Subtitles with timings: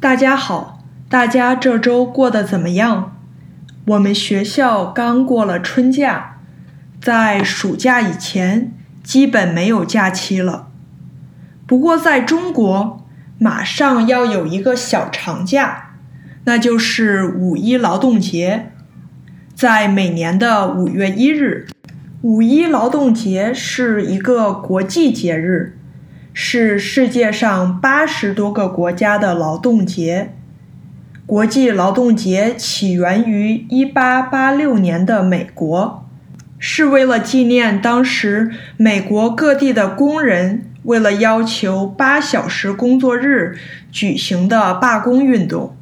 [0.00, 3.16] 大家好，大家这周过得怎么样？
[3.84, 6.36] 我们学校刚过了春假，
[7.02, 8.72] 在暑假以前
[9.02, 10.68] 基本没有假期了。
[11.66, 13.04] 不过在中国，
[13.40, 15.96] 马上要有一个小长假，
[16.44, 18.70] 那就是五一劳动节，
[19.52, 21.66] 在每年的五月一日。
[22.22, 25.77] 五一劳动节是一个国际节日。
[26.40, 30.32] 是世界上八十多个国家的劳动节。
[31.26, 36.06] 国际劳动节起源于一八八六年的美国，
[36.56, 43.58] 是为了纪念当时美国各地的工人为了要求八小时工作日
[43.90, 45.76] 举行的罢工运动。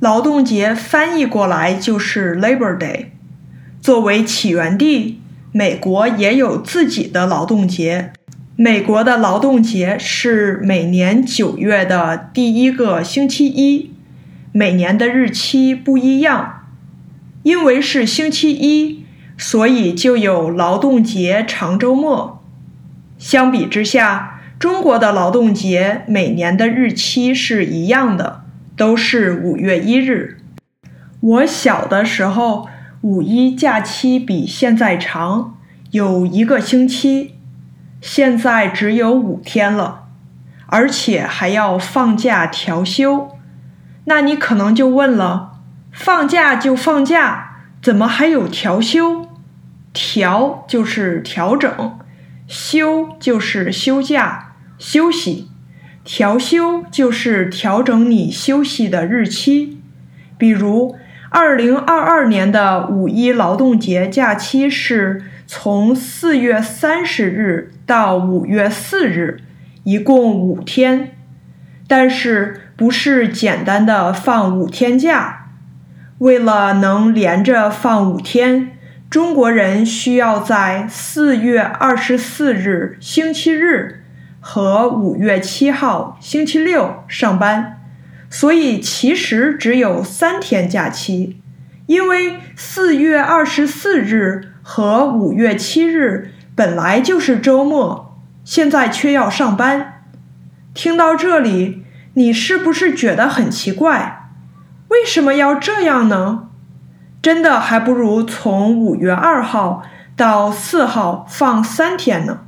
[0.00, 3.06] 劳动节翻译过来就是 Labor Day。
[3.80, 5.20] 作为起源地，
[5.52, 8.12] 美国也有自己的劳动节。
[8.56, 13.92] 美国的劳动节是每年九月的第一个星期一，
[14.52, 16.66] 每年的日期不一样。
[17.42, 19.04] 因为是星期一，
[19.38, 22.44] 所以就有劳动节长周末。
[23.18, 28.42] 相比之下，中国的劳动节每年的日期是一样的，
[28.76, 30.38] 都是五月一日。
[31.20, 32.68] 我小的时候，
[33.00, 35.56] 五一假期比现在长，
[35.90, 37.36] 有一个星期。
[38.02, 40.06] 现在只有五天了，
[40.66, 43.38] 而且还要放假调休。
[44.06, 45.52] 那你可能就问了：
[45.92, 49.28] 放假就放假，怎么还有调休？
[49.92, 51.96] 调就是调整，
[52.48, 55.48] 休就是休假休息，
[56.02, 59.80] 调休就是调整你休息的日期。
[60.36, 60.96] 比如，
[61.30, 65.26] 二零二二年的五一劳动节假期是。
[65.54, 69.42] 从四月三十日到五月四日，
[69.84, 71.14] 一共五天，
[71.86, 75.50] 但是不是简单的放五天假。
[76.20, 78.70] 为了能连着放五天，
[79.10, 84.04] 中国人需要在四月二十四日星期日
[84.40, 87.78] 和五月七号星期六上班，
[88.30, 91.42] 所以其实只有三天假期，
[91.84, 94.48] 因为四月二十四日。
[94.62, 100.04] 和五月七日本来就是周末，现在却要上班。
[100.72, 101.84] 听到这里，
[102.14, 104.30] 你是不是觉得很奇怪？
[104.88, 106.48] 为什么要这样呢？
[107.20, 109.82] 真的还不如从五月二号
[110.16, 112.40] 到四号放三天呢。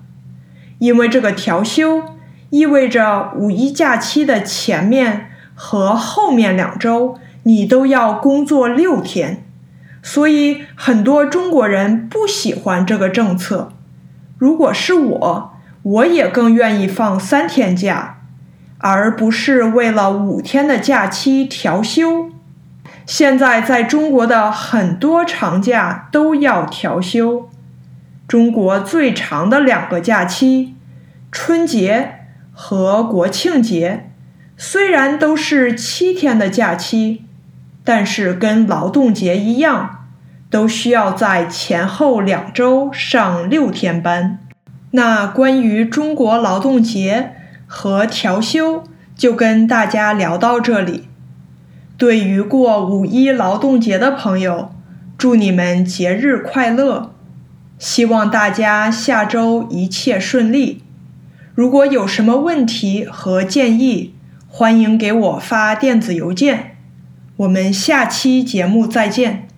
[0.79, 2.03] 因为这个调休
[2.51, 9.47] 意味着五一假期的前面和后面两周你都要工作六天。
[10.07, 13.73] 所以很多中国人不喜欢这个政策。
[14.37, 18.19] 如果是我，我也更愿意放三天假，
[18.77, 22.31] 而不是为了五天的假期调休。
[23.07, 27.49] 现在在中国的很多长假都要调休。
[28.29, 30.75] 中国最长的两个假期，
[31.33, 34.11] 春节和国庆节，
[34.59, 37.25] 虽然都是七天的假期。
[37.85, 40.07] 但是跟劳动节一样，
[40.51, 44.39] 都需要在前后两周上六天班。
[44.93, 47.33] 那关于中国劳动节
[47.67, 48.85] 和调休，
[49.15, 51.09] 就跟大家聊到这里。
[51.99, 54.73] 对于过五一劳动节的朋友，
[55.19, 57.13] 祝你们节日快乐！
[57.79, 60.83] 希望大家下周一切顺利。
[61.55, 64.15] 如果有什么问题和建议，
[64.49, 66.74] 欢迎给我发电子邮件。
[67.37, 69.49] 我们下期节目再见。